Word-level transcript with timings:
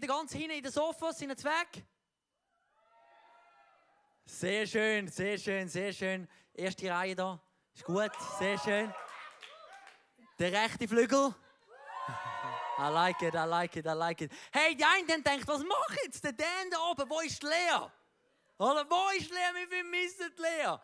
Da 0.00 0.06
ganz 0.06 0.32
hinten 0.32 0.50
in 0.50 0.62
den 0.62 0.72
Sofas 0.72 1.18
sind 1.18 1.30
jetzt 1.30 1.44
weg? 1.44 1.84
Sehr 4.24 4.66
schön, 4.66 5.08
sehr 5.08 5.38
schön, 5.38 5.68
sehr 5.68 5.92
schön. 5.92 6.28
Erste 6.54 6.90
Reihe 6.90 7.14
da. 7.14 7.40
Ist 7.74 7.84
gut, 7.84 8.10
sehr 8.38 8.58
schön. 8.58 8.94
Der 10.38 10.52
rechte 10.52 10.86
Flügel. 10.88 11.34
I 12.78 12.88
like 12.88 13.20
it, 13.22 13.34
I 13.34 13.46
like 13.46 13.76
it, 13.76 13.86
I 13.86 13.92
like 13.92 14.20
it. 14.22 14.32
Hey, 14.50 14.74
die 14.74 14.84
einen 14.84 15.22
denkt, 15.22 15.46
was 15.46 15.62
macht 15.62 15.98
jetzt 16.04 16.24
der 16.24 16.32
Dan 16.32 16.70
da 16.70 16.78
oben? 16.90 17.10
Wo 17.10 17.20
ist 17.20 17.42
Lea? 17.42 17.90
Oder 18.56 18.88
wo 18.88 19.10
ist 19.18 19.30
Lea? 19.30 19.52
Wir 19.54 19.68
vermissen 19.68 20.32
die 20.36 20.42
Lea. 20.42 20.76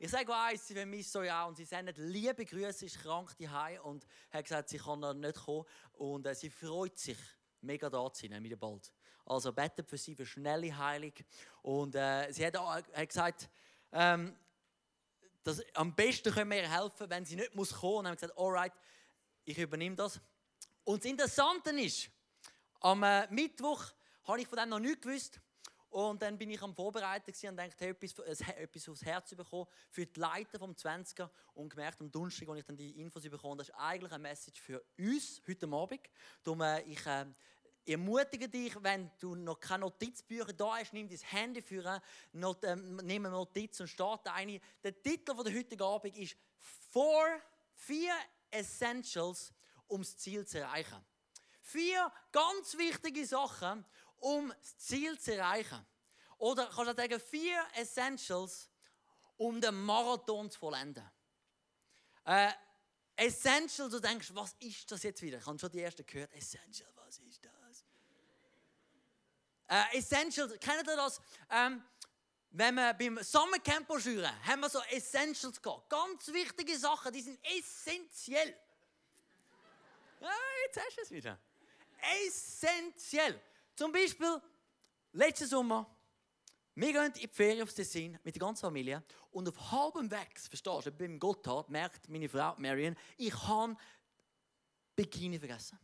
Ich 0.00 0.10
sage 0.10 0.32
eins, 0.34 0.66
sie 0.66 0.74
vermissen 0.74 1.18
euch 1.22 1.32
auch. 1.32 1.48
Und 1.48 1.56
sie 1.56 1.64
sendet 1.64 1.96
liebe 1.98 2.44
Grüße, 2.44 2.84
ist 2.84 3.00
krank 3.00 3.34
daheim 3.38 3.80
und 3.82 4.06
hat 4.30 4.44
gesagt, 4.44 4.68
sie 4.68 4.78
kann 4.78 5.00
noch 5.00 5.14
nicht 5.14 5.36
kommen. 5.44 5.64
Und 5.94 6.26
äh, 6.26 6.34
sie 6.34 6.50
freut 6.50 6.98
sich, 6.98 7.18
mega 7.60 7.90
da 7.90 8.12
zu 8.12 8.28
sein, 8.28 8.42
wieder 8.42 8.56
bald. 8.56 8.92
Also 9.24 9.52
betet 9.52 9.88
für 9.88 9.98
sie 9.98 10.14
für 10.14 10.24
schnelle 10.24 10.76
Heilung. 10.76 11.12
Und 11.62 11.94
äh, 11.94 12.30
sie 12.32 12.46
hat, 12.46 12.56
auch, 12.56 12.74
hat 12.74 13.08
gesagt, 13.08 13.50
ähm, 13.92 14.34
dass 15.42 15.62
am 15.74 15.94
besten 15.94 16.32
können 16.32 16.50
wir 16.50 16.62
ihr 16.62 16.70
helfen, 16.70 17.08
wenn 17.10 17.24
sie 17.24 17.36
nicht 17.36 17.54
muss 17.54 17.72
kommen. 17.74 17.98
Und 17.98 18.06
haben 18.06 18.14
gesagt, 18.14 18.38
alright, 18.38 18.72
ich 19.44 19.58
übernehme 19.58 19.96
das. 19.96 20.20
Und 20.84 21.04
das 21.04 21.10
Interessante 21.10 21.70
ist, 21.70 22.10
am 22.80 23.02
äh, 23.02 23.26
Mittwoch 23.30 23.84
habe 24.24 24.40
ich 24.40 24.48
von 24.48 24.58
dem 24.58 24.68
noch 24.68 24.78
nichts 24.78 25.02
gewusst. 25.02 25.40
Und 25.90 26.20
dann 26.20 26.36
bin 26.36 26.50
ich 26.50 26.60
am 26.62 26.74
Vorbereiten 26.74 27.32
und 27.48 27.56
dachte, 27.56 27.76
hey, 27.78 27.90
etwas, 27.90 28.18
äh, 28.18 28.62
etwas 28.62 28.88
aufs 28.88 29.04
Herz 29.04 29.34
bekommen 29.34 29.66
für 29.90 30.04
die 30.04 30.20
Leiter 30.20 30.58
vom 30.58 30.72
20er 30.72 31.30
und 31.54 31.70
gemerkt 31.70 32.00
am 32.00 32.10
Donnerstag, 32.10 32.48
als 32.48 32.60
ich 32.60 32.66
dann 32.66 32.76
die 32.76 33.00
Infos 33.00 33.22
bekommen 33.22 33.58
das 33.58 33.70
ist 33.70 33.74
eigentlich 33.74 34.12
eine 34.12 34.22
Message 34.22 34.60
für 34.60 34.84
uns 34.98 35.42
heute 35.48 35.66
Abend. 35.66 36.00
Darum, 36.44 36.60
äh, 36.60 36.82
ich 36.82 37.06
äh, 37.06 37.26
ermutige 37.86 38.48
dich, 38.48 38.74
wenn 38.82 39.10
du 39.18 39.34
noch 39.34 39.58
keine 39.58 39.80
Notizbücher 39.80 40.52
da 40.52 40.76
hast, 40.76 40.92
nimm 40.92 41.08
dein 41.08 41.18
Handy 41.18 41.62
für, 41.62 42.02
not, 42.32 42.64
ähm, 42.64 42.96
nimm 42.96 43.24
eine 43.24 43.30
Notiz 43.30 43.80
und 43.80 43.88
starte 43.88 44.32
eine. 44.32 44.60
Der 44.82 45.02
Titel 45.02 45.34
von 45.34 45.44
der 45.44 45.54
heutigen 45.54 45.82
Abend 45.82 46.16
ist 46.16 46.36
Four, 46.90 47.40
vier 47.74 48.12
Essentials, 48.50 49.52
um 49.86 50.02
das 50.02 50.16
Ziel 50.18 50.46
zu 50.46 50.60
erreichen. 50.60 51.02
Vier 51.62 52.10
ganz 52.32 52.76
wichtige 52.78 53.26
Sachen, 53.26 53.84
um 54.20 54.48
das 54.48 54.78
Ziel 54.78 55.18
zu 55.18 55.34
erreichen. 55.34 55.84
Oder 56.38 56.66
kannst 56.66 56.92
du 56.92 57.02
sagen, 57.02 57.20
vier 57.20 57.64
Essentials, 57.74 58.68
um 59.36 59.60
den 59.60 59.74
Marathon 59.74 60.50
zu 60.50 60.58
vollenden. 60.58 61.08
Äh, 62.24 62.52
Essential, 63.16 63.90
du 63.90 63.98
denkst, 63.98 64.30
was 64.32 64.54
ist 64.60 64.90
das 64.92 65.02
jetzt 65.02 65.20
wieder? 65.22 65.38
Ich 65.38 65.46
habe 65.46 65.58
schon 65.58 65.70
die 65.70 65.80
ersten 65.80 66.06
gehört. 66.06 66.32
Essential, 66.32 66.88
was 66.94 67.18
ist 67.18 67.44
das? 67.44 67.52
Äh, 69.68 69.98
Essential, 69.98 70.48
kennt 70.58 70.86
ihr 70.86 70.96
das? 70.96 71.20
Ähm, 71.50 71.82
wenn 72.50 72.74
wir 72.76 72.94
beim 72.94 73.22
Sommercamp 73.22 74.00
schüren, 74.00 74.32
haben 74.46 74.60
wir 74.60 74.70
so 74.70 74.80
Essentials 74.90 75.60
gehabt. 75.60 75.90
Ganz 75.90 76.28
wichtige 76.28 76.78
Sachen, 76.78 77.12
die 77.12 77.20
sind 77.20 77.38
essentiell. 77.44 78.56
Ja, 80.20 80.30
jetzt 80.64 80.80
hast 80.80 80.96
du 80.96 81.02
es 81.02 81.10
wieder. 81.10 81.38
Essentiell. 82.26 83.40
Zum 83.78 83.92
Beispiel, 83.92 84.42
letzten 85.12 85.46
Sommer, 85.46 85.86
wir 86.74 86.92
gehen 86.92 87.04
in 87.04 87.12
die 87.12 87.28
Ferien 87.28 87.62
aufs 87.62 87.76
Tessin 87.76 88.18
mit 88.24 88.34
der 88.34 88.40
ganzen 88.40 88.62
Familie 88.62 89.04
und 89.30 89.48
auf 89.48 89.70
halbem 89.70 90.10
Weg, 90.10 90.36
verstehst 90.36 90.86
du, 90.86 90.90
beim 90.90 91.16
Gotthard 91.16 91.70
merkt 91.70 92.08
meine 92.08 92.28
Frau 92.28 92.56
Marion, 92.56 92.96
ich 93.16 93.32
habe 93.32 93.76
Bikini 94.96 95.38
vergessen. 95.38 95.78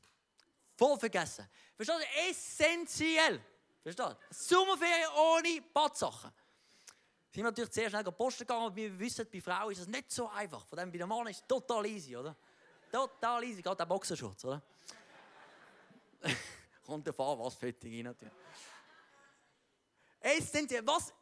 Voll 0.77 0.99
vergessen. 0.99 1.49
Verstehst 1.77 2.01
du? 2.01 2.31
Essentiell. 2.31 3.41
Verstehst 3.81 4.11
du? 4.11 4.35
Sommerferien 4.35 5.11
ohne 5.17 5.63
Badsachen. 5.73 6.33
Sind 7.31 7.45
natürlich 7.45 7.73
sehr 7.73 7.91
schnell 7.91 8.03
posten 8.03 8.41
gegangen 8.45 8.67
und 8.67 8.75
wir 8.75 8.99
wissen, 8.99 9.25
bei 9.33 9.41
Frauen 9.41 9.71
ist 9.71 9.83
es 9.83 9.87
nicht 9.87 10.11
so 10.11 10.29
einfach. 10.31 10.67
Von 10.67 10.79
dem 10.79 10.91
bei 10.91 10.99
der 10.99 11.07
Mann 11.07 11.29
ist 11.29 11.43
es 11.43 11.47
total 11.47 11.87
easy, 11.87 12.17
oder? 12.17 12.35
Total 12.91 13.45
easy, 13.45 13.63
gerade 13.63 13.77
der 13.77 13.87
Boxerschutz, 13.87 14.45
oder? 14.45 14.61
Kommt 16.85 17.07
der 17.07 17.15
Fahr 17.15 17.39
was 17.39 17.55
Fötting 17.55 18.03
natürlich. 18.03 18.35
Essentiell, 20.21 20.87
was? 20.87 21.13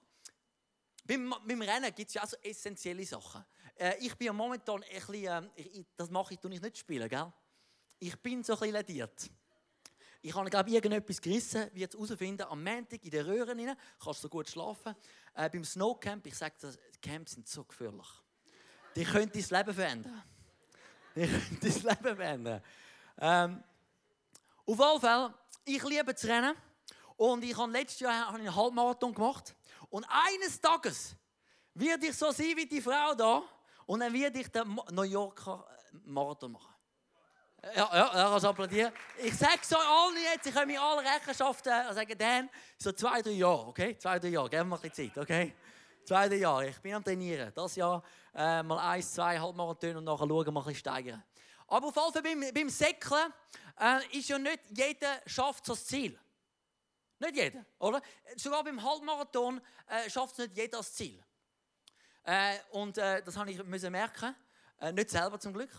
Beim, 1.05 1.35
beim 1.47 1.63
Rennen 1.63 1.95
gibt 1.95 2.09
es 2.09 2.15
ja 2.15 2.23
auch 2.23 2.29
so 2.29 2.37
essentielle 2.43 3.05
Sachen. 3.05 3.45
Äh, 3.77 3.97
ich 3.99 4.15
bin 4.17 4.27
ja 4.27 4.33
momentan 4.33 4.83
ein 4.83 5.07
bisschen, 5.07 5.51
äh, 5.57 5.85
das 5.97 6.11
mache 6.11 6.35
ich, 6.35 6.41
tue 6.41 6.53
ich 6.55 6.61
nicht 6.61 6.79
spielen, 6.79 7.09
gell? 7.09 7.33
Ich 7.99 8.17
bin 8.21 8.43
so 8.43 8.53
ein 8.55 8.59
bisschen 8.59 8.75
lediert. 8.75 9.31
Ich 10.25 10.35
habe, 10.35 10.49
glaube 10.49 10.69
ich, 10.69 10.77
irgendetwas 10.77 11.21
gerissen, 11.21 11.69
wie 11.73 11.81
jetzt 11.81 11.95
herausfinden, 11.95 12.43
am 12.43 12.63
Montag 12.63 13.05
in 13.05 13.11
den 13.11 13.27
Röhren 13.27 13.59
rein, 13.59 13.77
kannst 13.99 14.21
du 14.21 14.23
so 14.23 14.29
gut 14.29 14.49
schlafen. 14.49 14.95
Äh, 15.35 15.51
beim 15.51 15.65
Snowcamp, 15.65 16.25
ich 16.27 16.37
sage 16.37 16.55
das, 16.61 16.79
Camps 17.01 17.33
sind 17.33 17.49
so 17.49 17.65
gefährlich. 17.65 18.07
Die 18.95 19.05
können 19.05 19.33
dein 19.33 19.43
Leben 19.43 19.75
verändern. 19.75 20.23
Die 21.17 21.27
können 21.27 21.59
dein 21.61 21.73
Leben 21.73 22.17
verändern. 22.17 22.63
Ähm, 23.19 23.65
auf 24.67 24.79
jeden 24.79 25.01
Fall, 25.01 25.35
ich 25.65 25.83
liebe 25.85 26.15
zu 26.15 26.27
rennen. 26.29 26.55
Und 27.17 27.45
ich 27.45 27.57
habe 27.57 27.71
letztes 27.71 28.01
Jahr 28.01 28.35
einen 28.35 28.55
Halbmarathon 28.55 29.15
gemacht. 29.15 29.55
Und 29.91 30.05
eines 30.09 30.61
Tages 30.61 31.15
werde 31.75 32.07
ich 32.07 32.17
so 32.17 32.31
sein 32.31 32.57
wie 32.57 32.67
die 32.67 32.81
Frau 32.81 33.15
da. 33.15 33.43
Und 33.87 34.01
dann 34.01 34.13
werde 34.13 34.41
ich 34.41 34.49
den 34.49 34.79
New 34.91 35.03
Yorker 35.03 35.67
äh, 35.69 35.97
Marathon 36.05 36.53
machen. 36.53 36.75
Ja, 37.77 37.89
ja, 37.93 38.11
ja 38.15 38.29
kannst 38.29 38.45
applaudieren. 38.45 38.93
Ich 39.19 39.37
sage 39.37 39.59
es 39.63 39.73
euch 39.73 39.79
allen 39.79 40.17
jetzt, 40.33 40.47
ich 40.47 40.55
kann 40.55 40.67
mir 40.67 40.83
alle 40.83 41.03
Rechenschaft 41.03 41.65
äh, 41.67 41.93
sagen, 41.93 42.19
Dan, 42.19 42.51
so 42.77 42.91
zwei, 42.91 43.23
drei 43.23 43.31
Jahre, 43.31 43.69
okay? 43.69 43.97
Zwei, 43.97 44.19
drei 44.19 44.29
Jahre, 44.29 44.51
geben 44.51 44.69
wir 44.71 44.77
ein 44.77 44.81
bisschen 44.81 45.13
Zeit, 45.13 45.23
okay? 45.23 45.55
Zwei, 46.05 46.29
drei 46.29 46.37
Jahre, 46.37 46.69
ich 46.69 46.81
bin 46.81 46.95
am 46.95 47.05
Trainieren. 47.05 47.53
Das 47.55 47.77
Jahr 47.77 48.03
äh, 48.35 48.63
mal 48.65 48.79
eins, 48.79 49.13
zwei 49.13 49.39
Halbmarathon 49.39 49.97
und 49.97 50.05
nachher 50.05 50.27
schauen, 50.27 50.53
mal 50.53 50.61
ein 50.61 50.67
bisschen 50.67 50.75
steigern. 50.75 51.23
Aber 51.73 51.89
auf 51.89 51.97
jeden 51.97 52.13
Fall 52.13 52.23
beim, 52.23 52.53
beim 52.53 52.69
Säckeln 52.69 53.33
äh, 53.81 54.19
ist 54.19 54.29
ja 54.29 54.39
nicht 54.39 54.61
jeder 54.77 55.23
schafft 55.25 55.67
das 55.71 55.87
Ziel. 55.87 56.21
Nicht 57.19 57.35
jeder, 57.35 57.65
oder? 57.79 58.03
Sogar 58.37 58.63
beim 58.63 58.83
Halbmarathon 58.83 59.59
äh, 59.87 60.11
schafft 60.11 60.33
es 60.33 60.39
nicht 60.47 60.57
jeder 60.59 60.79
das 60.79 60.93
Ziel. 60.93 61.25
Äh, 62.25 62.59
und 62.73 62.99
äh, 62.99 63.23
das 63.23 63.39
habe 63.39 63.51
ich 63.51 63.65
müssen 63.65 63.91
merken. 63.91 64.37
Äh, 64.81 64.93
nicht 64.93 65.09
selber 65.09 65.41
zum 65.41 65.55
Glück. 65.55 65.71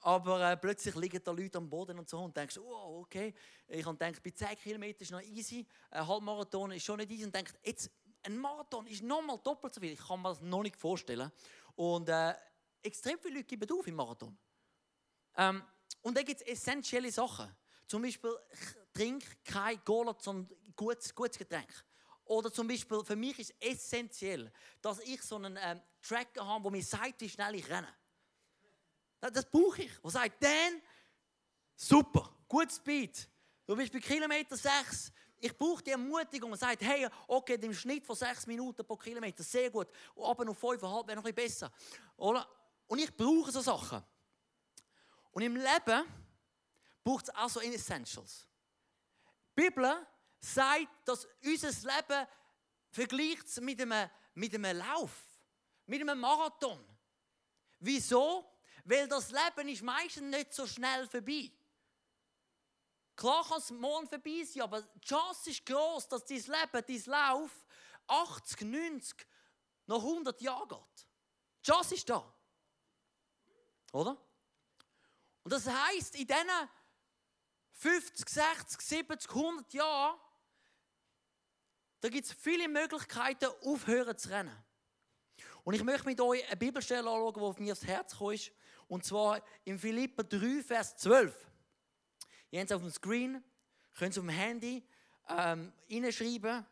Aber 0.00 0.50
äh, 0.50 0.56
plötzlich 0.58 0.94
liegen 0.96 1.22
da 1.24 1.30
Leute 1.30 1.56
am 1.56 1.70
Boden 1.70 1.98
und 1.98 2.06
so 2.06 2.18
und 2.18 2.36
denkst, 2.36 2.58
oh, 2.58 3.00
okay. 3.00 3.34
Ich 3.68 3.86
habe 3.86 3.96
gedacht, 3.96 4.22
bei 4.22 4.30
10 4.32 4.48
Kilometern 4.58 5.02
ist 5.02 5.12
noch 5.12 5.22
easy. 5.22 5.66
Ein 5.90 6.06
Halbmarathon 6.06 6.72
ist 6.72 6.84
schon 6.84 6.98
nicht 6.98 7.10
easy. 7.10 7.24
Und 7.24 7.34
denkt, 7.34 7.58
jetzt, 7.64 7.90
ein 8.22 8.36
Marathon 8.36 8.86
ist 8.86 9.02
nochmal 9.02 9.38
doppelt 9.42 9.72
so 9.72 9.80
viel. 9.80 9.92
Ich 9.92 10.06
kann 10.06 10.20
mir 10.20 10.28
das 10.28 10.42
noch 10.42 10.62
nicht 10.62 10.76
vorstellen. 10.76 11.32
Und 11.74 12.10
äh, 12.10 12.34
extrem 12.82 13.18
viele 13.18 13.36
Leute 13.36 13.46
geben 13.46 13.78
auf 13.78 13.86
im 13.86 13.94
Marathon. 13.94 14.36
Ähm, 15.38 15.62
und 16.02 16.16
dann 16.16 16.24
gibt 16.24 16.42
es 16.42 16.46
essentielle 16.46 17.10
Sachen. 17.10 17.48
zum 17.86 18.02
Beispiel 18.02 18.36
trink 18.92 19.24
kein 19.44 19.82
Cola, 19.84 20.14
sondern 20.18 20.54
gutes, 20.76 21.14
gutes 21.14 21.38
Getränk. 21.38 21.72
Oder 22.24 22.52
zum 22.52 22.68
Beispiel, 22.68 23.02
für 23.04 23.16
mich 23.16 23.38
ist 23.38 23.54
es 23.58 23.72
essentiell, 23.72 24.52
dass 24.82 24.98
ich 25.00 25.22
so 25.22 25.36
einen 25.36 25.58
ähm, 25.62 25.80
Tracker 26.02 26.46
habe, 26.46 26.64
der 26.64 26.72
mir 26.72 26.84
sagt, 26.84 27.20
wie 27.20 27.28
schnell 27.28 27.54
ich 27.54 27.68
renne. 27.70 27.88
Das, 29.20 29.48
brauche 29.50 29.82
ich. 29.82 29.92
Der 30.02 30.10
sagt, 30.10 30.42
Dan, 30.42 30.82
super, 31.74 32.36
gut 32.46 32.70
Speed. 32.70 33.28
Du 33.66 33.74
bist 33.76 33.92
bei 33.92 34.00
Kilometer 34.00 34.56
6. 34.56 35.12
Ich 35.40 35.56
brauche 35.56 35.82
die 35.82 35.92
Ermutigung 35.92 36.52
und 36.52 36.58
sagt, 36.58 36.82
hey, 36.82 37.08
okay, 37.26 37.58
im 37.60 37.72
Schnitt 37.72 38.04
von 38.04 38.16
6 38.16 38.46
Minuten 38.46 38.84
pro 38.84 38.96
Kilometer, 38.96 39.42
sehr 39.42 39.70
gut. 39.70 39.88
Aber 40.16 40.44
noch 40.44 40.56
5,5 40.56 41.06
wäre 41.06 41.16
noch 41.16 41.24
ein 41.24 41.34
bisschen 41.34 41.34
besser. 41.34 41.72
Oder? 42.16 42.46
Und 42.88 42.98
ich 42.98 43.16
brauche 43.16 43.50
so 43.50 43.60
Sachen. 43.60 44.02
Und 45.32 45.42
im 45.42 45.56
Leben 45.56 46.04
braucht 47.04 47.28
es 47.28 47.34
auch 47.34 47.48
so 47.48 47.60
Essentials. 47.60 48.46
Die 49.56 49.62
Bibel 49.62 50.06
sagt, 50.40 50.88
dass 51.04 51.26
unser 51.44 51.70
Leben 51.70 52.26
vergleicht 52.90 53.60
mit 53.60 53.80
einem, 53.80 54.10
mit 54.34 54.54
einem 54.54 54.76
Lauf, 54.76 55.12
mit 55.86 56.00
einem 56.00 56.18
Marathon. 56.20 56.84
Wieso? 57.80 58.44
Weil 58.84 59.08
das 59.08 59.30
Leben 59.30 59.68
ist 59.68 59.82
meistens 59.82 60.36
nicht 60.36 60.52
so 60.52 60.66
schnell 60.66 61.06
vorbei. 61.06 61.50
Klar 63.16 63.44
kann 63.48 63.58
es 63.58 63.70
morgen 63.70 64.06
vorbei 64.06 64.44
sein, 64.44 64.62
aber 64.62 64.82
die 64.82 65.00
Chance 65.00 65.50
ist 65.50 65.66
groß, 65.66 66.08
dass 66.08 66.24
dein 66.24 66.38
Leben, 66.38 66.84
dein 66.86 67.02
Lauf 67.06 67.50
80, 68.06 68.60
90, 68.60 69.26
noch 69.86 70.02
100 70.02 70.40
Jahre 70.40 70.68
geht. 70.68 71.08
Die 71.64 71.70
Chance 71.70 71.94
ist 71.96 72.08
da. 72.08 72.32
Oder? 73.92 74.16
Und 75.48 75.54
das 75.54 75.66
heißt, 75.66 76.14
in 76.16 76.26
diesen 76.26 76.68
50, 77.72 78.28
60, 78.28 78.80
70, 78.82 79.30
100 79.30 79.72
Jahren 79.72 80.20
da 82.02 82.10
gibt 82.10 82.26
es 82.26 82.34
viele 82.34 82.68
Möglichkeiten, 82.68 83.46
aufhören 83.64 84.18
zu 84.18 84.28
rennen. 84.28 84.54
Und 85.64 85.72
ich 85.72 85.82
möchte 85.82 86.04
mit 86.04 86.20
euch 86.20 86.46
eine 86.48 86.56
Bibelstelle 86.58 87.08
anschauen, 87.08 87.32
die 87.32 87.40
auf 87.40 87.58
mir 87.58 87.72
aufs 87.72 87.86
Herz 87.86 88.18
kommt. 88.18 88.52
Und 88.88 89.06
zwar 89.06 89.42
in 89.64 89.78
Philippa 89.78 90.22
3, 90.22 90.62
Vers 90.62 90.98
12. 90.98 91.34
Ihr 92.50 92.60
habt 92.60 92.70
es 92.70 92.76
auf 92.76 92.82
dem 92.82 92.90
Screen, 92.90 93.42
könnt 93.96 94.12
es 94.12 94.18
auf 94.18 94.26
dem 94.26 94.28
Handy 94.28 94.86
ähm, 95.30 95.72
hineinschreiben. 95.86 96.66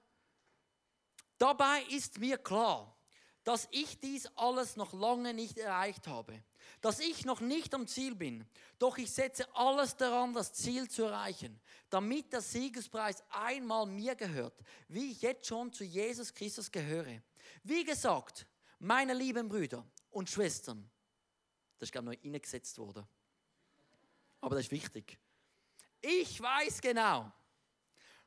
Dabei 1.38 1.82
ist 1.84 2.18
mir 2.18 2.36
klar, 2.36 2.94
dass 3.42 3.68
ich 3.70 3.98
dies 4.00 4.26
alles 4.36 4.76
noch 4.76 4.92
lange 4.92 5.32
nicht 5.32 5.56
erreicht 5.56 6.06
habe 6.08 6.42
dass 6.80 7.00
ich 7.00 7.24
noch 7.24 7.40
nicht 7.40 7.74
am 7.74 7.86
Ziel 7.86 8.14
bin. 8.14 8.46
Doch 8.78 8.98
ich 8.98 9.10
setze 9.10 9.46
alles 9.54 9.96
daran, 9.96 10.32
das 10.32 10.52
Ziel 10.52 10.88
zu 10.88 11.04
erreichen, 11.04 11.60
damit 11.90 12.32
der 12.32 12.40
Siegespreis 12.40 13.22
einmal 13.30 13.86
mir 13.86 14.14
gehört, 14.14 14.60
wie 14.88 15.12
ich 15.12 15.22
jetzt 15.22 15.46
schon 15.46 15.72
zu 15.72 15.84
Jesus 15.84 16.32
Christus 16.32 16.70
gehöre. 16.70 17.22
Wie 17.62 17.84
gesagt, 17.84 18.46
meine 18.78 19.14
lieben 19.14 19.48
Brüder 19.48 19.84
und 20.10 20.28
Schwestern, 20.28 20.88
das 21.78 21.88
ist 21.88 21.92
glaube 21.92 22.14
ich 22.14 22.22
noch 22.24 22.34
eingesetzt 22.34 22.78
worden, 22.78 23.06
aber 24.40 24.56
das 24.56 24.66
ist 24.66 24.72
wichtig. 24.72 25.18
Ich 26.00 26.40
weiß 26.40 26.80
genau, 26.80 27.32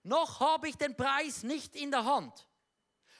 noch 0.04 0.40
habe 0.40 0.68
ich 0.70 0.76
den 0.76 0.96
Preis 0.96 1.44
nicht 1.44 1.76
in 1.76 1.92
der 1.92 2.04
Hand 2.04 2.49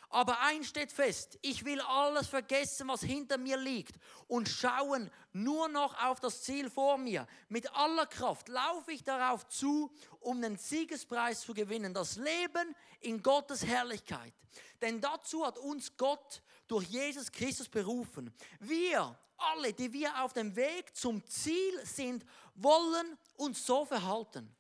aber 0.10 0.40
eins 0.42 0.68
steht 0.68 0.92
fest, 0.92 1.38
ich 1.44 1.66
will 1.66 1.80
alles 1.82 2.28
vergessen, 2.28 2.88
was 2.88 3.02
hinter 3.02 3.38
mir 3.38 3.58
liegt 3.58 3.96
und 4.28 4.50
schauen 4.50 5.12
nur 5.34 5.68
noch 5.70 6.04
auf 6.04 6.20
das 6.20 6.42
Ziel 6.42 6.70
vor 6.70 6.98
mir. 6.98 7.28
Mit 7.48 7.72
aller 7.76 8.08
Kraft 8.08 8.50
laufe 8.50 8.92
ich 8.92 9.04
darauf 9.04 9.48
zu, 9.48 9.92
um 10.20 10.42
den 10.42 10.58
Siegespreis 10.58 11.42
zu 11.42 11.54
gewinnen, 11.54 11.94
das 11.94 12.16
Leben 12.16 12.76
in 13.02 13.22
Gottes 13.22 13.64
Herrlichkeit. 13.64 14.34
Denn 14.82 15.00
dazu 15.00 15.46
hat 15.46 15.60
uns 15.60 15.96
Gott 15.96 16.42
durch 16.68 16.88
Jesus 16.88 17.32
Christus 17.32 17.70
berufen. 17.70 18.34
Wir 18.60 19.18
alle, 19.38 19.74
die 19.74 19.94
wir 19.94 20.24
auf 20.24 20.34
dem 20.34 20.56
Weg 20.56 20.96
zum 20.96 21.26
Ziel 21.26 21.86
sind, 21.86 22.26
wollen 22.56 23.18
uns 23.36 23.66
so 23.66 23.86
verhalten. 23.86 24.56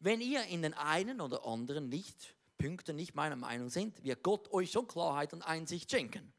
Wenn 0.00 0.20
ihr 0.20 0.44
in 0.44 0.62
den 0.62 0.74
einen 0.74 1.20
oder 1.20 1.44
anderen 1.44 1.88
nicht 1.88 2.37
Punkte 2.58 2.92
nicht 2.92 3.14
meiner 3.14 3.36
Meinung 3.36 3.70
sind, 3.70 4.02
wird 4.02 4.22
Gott 4.22 4.52
euch 4.52 4.72
schon 4.72 4.86
Klarheit 4.88 5.32
und 5.32 5.42
Einsicht 5.42 5.90
schenken. 5.90 6.34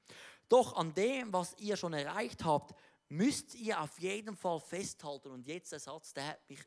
Doch 0.49 0.75
an 0.75 0.93
dem, 0.93 1.31
was 1.31 1.55
ihr 1.57 1.77
schon 1.77 1.93
erreicht 1.93 2.43
habt, 2.43 2.75
müsst 3.07 3.55
ihr 3.55 3.79
auf 3.81 3.99
jeden 3.99 4.35
Fall 4.35 4.59
festhalten. 4.59 5.31
Und 5.31 5.47
jetzt 5.47 5.71
der 5.71 5.79
Satz, 5.79 6.13
der 6.13 6.27
hat 6.27 6.49
mich 6.49 6.59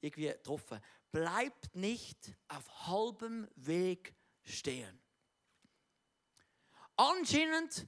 irgendwie 0.00 0.28
getroffen. 0.28 0.80
Bleibt 1.12 1.74
nicht 1.74 2.32
auf 2.48 2.86
halbem 2.86 3.48
Weg 3.56 4.14
stehen. 4.42 5.02
Anscheinend 6.96 7.86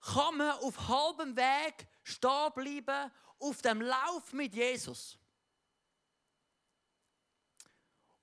kann 0.00 0.36
man 0.36 0.50
auf 0.58 0.88
halbem 0.88 1.36
Weg 1.36 1.86
stehen 2.02 2.52
bleiben, 2.54 3.10
auf 3.38 3.62
dem 3.62 3.80
Lauf 3.80 4.32
mit 4.32 4.54
Jesus. 4.54 5.18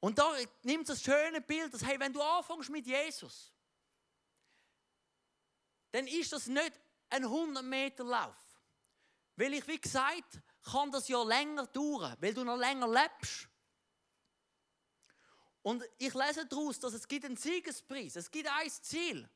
Und 0.02 0.18
da 0.18 0.36
nimmt 0.64 0.90
das 0.90 1.02
schöne 1.02 1.42
Bild, 1.42 1.74
dass 1.74 1.86
hey, 1.86 2.00
wenn 2.00 2.12
du 2.12 2.22
anfängst 2.22 2.70
mit 2.70 2.88
Jesus, 2.88 3.54
dann 5.92 6.08
ist 6.08 6.34
das 6.34 6.48
nicht 6.48 6.74
ein 7.10 7.24
100 7.24 7.64
Meter 7.64 8.04
Lauf. 8.04 8.36
Weil 9.36 9.54
ich, 9.54 9.68
wie 9.68 9.80
gesagt, 9.80 10.42
kann 10.64 10.92
das 10.92 11.08
ja 11.08 11.22
länger 11.24 11.68
dauern, 11.68 12.18
weil 12.20 12.34
du 12.34 12.44
noch 12.44 12.58
länger 12.58 12.88
lebst. 12.88 13.48
Und 15.62 15.84
ich 16.00 16.14
lese 16.16 16.48
daraus, 16.48 16.80
dass 16.80 16.94
es 16.94 17.08
gibt 17.08 17.26
einen 17.26 17.38
Siegespreis, 17.38 18.16
es 18.16 18.32
gibt 18.32 18.50
ein 18.50 18.70
Ziel. 18.70 19.30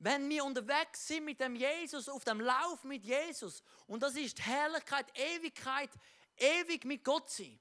Wenn 0.00 0.28
wir 0.28 0.44
unterwegs 0.44 1.06
sind 1.06 1.24
mit 1.24 1.40
dem 1.40 1.54
Jesus, 1.54 2.08
auf 2.08 2.24
dem 2.24 2.40
Lauf 2.40 2.82
mit 2.82 3.04
Jesus, 3.04 3.62
und 3.86 4.02
das 4.02 4.16
ist 4.16 4.40
Herrlichkeit, 4.40 5.06
Ewigkeit, 5.16 5.90
ewig 6.36 6.84
mit 6.84 7.04
Gott 7.04 7.30
sein. 7.30 7.60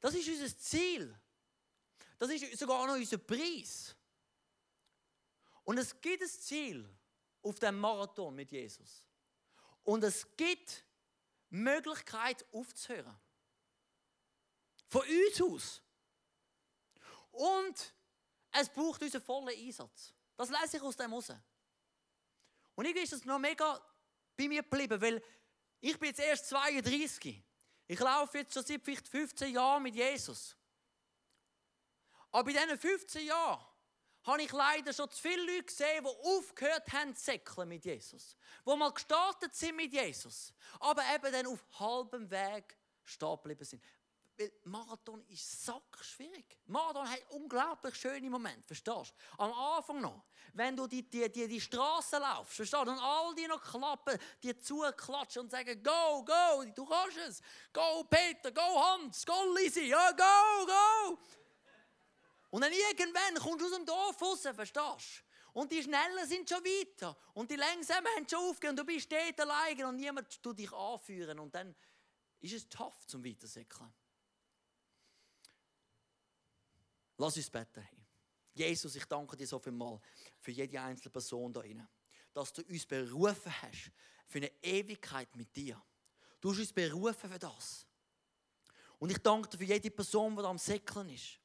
Das 0.00 0.14
ist 0.14 0.28
unser 0.28 0.56
Ziel. 0.58 1.18
Das 2.18 2.30
ist 2.30 2.58
sogar 2.58 2.86
noch 2.86 2.94
unser 2.94 3.18
Preis. 3.18 3.94
Und 5.64 5.78
es 5.78 6.00
gibt 6.00 6.22
ein 6.22 6.28
Ziel 6.28 6.88
auf 7.42 7.58
dem 7.58 7.78
Marathon 7.78 8.34
mit 8.34 8.50
Jesus. 8.50 9.04
Und 9.84 10.02
es 10.04 10.26
gibt 10.36 10.84
Möglichkeit 11.50 12.44
aufzuhören. 12.52 13.16
Von 14.88 15.02
uns 15.02 15.42
aus. 15.42 15.82
Und 17.30 17.94
es 18.52 18.68
braucht 18.68 19.02
unseren 19.02 19.22
vollen 19.22 19.48
Einsatz. 19.48 20.12
Das 20.36 20.50
lese 20.50 20.78
ich 20.78 20.82
aus 20.82 20.96
dem 20.96 21.12
raus. 21.12 21.30
Und 22.74 22.84
irgendwie 22.84 23.04
ist 23.04 23.12
das 23.12 23.24
noch 23.24 23.38
mega 23.38 23.80
bei 24.36 24.48
mir 24.48 24.62
geblieben, 24.62 25.00
weil 25.00 25.22
ich 25.80 25.98
bin 25.98 26.08
jetzt 26.08 26.20
erst 26.20 26.48
32. 26.48 27.42
Ich 27.90 27.98
laufe 27.98 28.38
jetzt 28.38 28.54
schon 28.54 28.64
seit 28.64 28.84
vielleicht 28.84 29.08
15 29.08 29.52
Jahren 29.52 29.82
mit 29.82 29.96
Jesus. 29.96 30.54
Aber 32.30 32.48
in 32.48 32.56
diesen 32.56 32.78
15 32.78 33.26
Jahren 33.26 33.66
habe 34.22 34.42
ich 34.42 34.52
leider 34.52 34.92
schon 34.92 35.10
zu 35.10 35.20
viele 35.20 35.42
Leute 35.42 35.64
gesehen, 35.64 36.04
die 36.04 36.28
aufgehört 36.28 36.92
haben 36.92 37.16
zu 37.16 37.24
säckeln 37.24 37.68
mit 37.68 37.84
Jesus. 37.84 38.36
Die 38.64 38.76
mal 38.76 38.92
gestartet 38.92 39.56
sind 39.56 39.74
mit 39.74 39.92
Jesus, 39.92 40.54
aber 40.78 41.02
eben 41.12 41.32
dann 41.32 41.48
auf 41.48 41.64
halbem 41.80 42.30
Weg 42.30 42.76
stehen 43.02 43.34
geblieben 43.34 43.64
sind. 43.64 43.82
Weil 44.40 44.52
Marathon 44.64 45.22
ist 45.28 45.66
sackschwierig. 45.66 46.58
Marathon 46.64 47.06
hat 47.06 47.20
unglaublich 47.28 47.94
schöne 47.94 48.30
Momente, 48.30 48.62
verstehst 48.68 49.12
du? 49.36 49.42
Am 49.42 49.52
Anfang 49.52 50.00
noch, 50.00 50.24
wenn 50.54 50.74
du 50.74 50.86
die, 50.86 51.02
die, 51.02 51.30
die, 51.30 51.46
die 51.46 51.60
Straße 51.60 52.16
laufst, 52.16 52.54
verstehst 52.54 52.86
du? 52.86 52.90
Und 52.90 52.98
all 53.00 53.34
die 53.34 53.46
noch 53.46 53.62
klappen, 53.62 54.18
die 54.42 54.58
zuklatschen 54.58 55.42
und 55.42 55.50
sagen, 55.50 55.82
go, 55.82 56.24
go, 56.24 56.64
du 56.74 56.86
kannst 56.86 57.18
es. 57.18 57.42
Go 57.70 58.02
Peter, 58.04 58.50
go 58.50 58.62
Hans, 58.62 59.26
go 59.26 59.54
Lisi, 59.54 59.88
ja, 59.88 60.10
go, 60.12 60.66
go. 60.66 61.18
Und 62.48 62.62
dann 62.62 62.72
irgendwann 62.72 63.34
kommst 63.34 63.60
du 63.60 63.66
aus 63.66 63.74
dem 63.74 63.84
Dorf 63.84 64.22
raus, 64.22 64.40
verstehst 64.40 65.22
du? 65.52 65.58
Und 65.60 65.70
die 65.70 65.82
Schnellen 65.82 66.26
sind 66.26 66.48
schon 66.48 66.64
weiter. 66.64 67.14
Und 67.34 67.50
die 67.50 67.56
Langsamen 67.56 68.08
haben 68.16 68.26
schon 68.26 68.38
aufgehört. 68.38 68.78
Und 68.78 68.88
du 68.88 68.90
bist 68.90 69.12
dort 69.12 69.38
allein 69.38 69.84
und 69.84 69.96
niemand 69.96 70.42
tut 70.42 70.58
dich 70.58 70.72
anführen. 70.72 71.40
Und 71.40 71.54
dann 71.54 71.74
ist 72.40 72.54
es 72.54 72.68
tough 72.68 73.06
zum 73.06 73.22
Weitersäckeln. 73.22 73.92
Lass 77.20 77.36
uns 77.36 77.50
beten. 77.50 77.86
Jesus, 78.54 78.96
ich 78.96 79.04
danke 79.04 79.36
dir 79.36 79.46
so 79.46 79.58
viel 79.58 79.72
mal 79.72 80.00
für 80.38 80.52
jede 80.52 80.80
einzelne 80.80 81.10
Person 81.10 81.52
da 81.52 81.60
inne, 81.60 81.86
dass 82.32 82.50
du 82.50 82.62
uns 82.62 82.86
berufen 82.86 83.52
hast 83.60 83.92
für 84.26 84.38
eine 84.38 84.50
Ewigkeit 84.62 85.36
mit 85.36 85.54
dir. 85.54 85.80
Du 86.40 86.50
hast 86.50 86.60
uns 86.60 86.72
berufen 86.72 87.30
für 87.30 87.38
das. 87.38 87.86
Und 88.98 89.10
ich 89.10 89.18
danke 89.18 89.50
dir 89.50 89.58
für 89.58 89.64
jede 89.64 89.90
Person, 89.90 90.34
die 90.34 90.42
am 90.42 90.56
Säckeln 90.56 91.10
ist. 91.10 91.38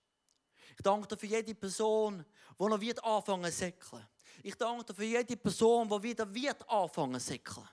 Ich 0.77 0.81
danke 0.81 1.09
dir 1.09 1.17
für 1.17 1.25
jede 1.25 1.53
Person, 1.53 2.23
die 2.57 2.63
noch 2.63 2.79
wird 2.79 3.03
anfangen 3.03 3.51
zu 3.51 3.57
säckeln. 3.57 4.07
Ich 4.43 4.55
danke 4.55 4.85
dir 4.85 4.93
für 4.93 5.03
jede 5.03 5.35
Person, 5.35 5.89
die 5.89 6.03
wieder 6.03 6.33
wird 6.33 6.69
anfangen 6.69 7.19
zu 7.19 7.27
säckeln. 7.27 7.67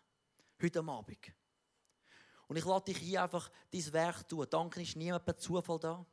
Heute 0.61 0.81
Abend. 0.81 1.33
Und 2.49 2.57
ich 2.57 2.65
lade 2.65 2.93
dich 2.93 2.99
hier 2.99 3.23
einfach 3.23 3.49
dein 3.71 3.93
Werk 3.93 4.29
tun. 4.29 4.45
Danke, 4.51 4.83
ist 4.83 4.97
niemand 4.97 5.25
per 5.25 5.37
Zufall 5.37 5.79
da. 5.79 6.05